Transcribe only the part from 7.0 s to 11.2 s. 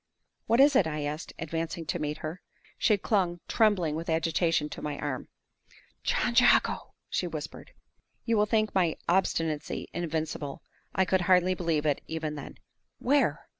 she whispered. You will think my obstinacy invincible. I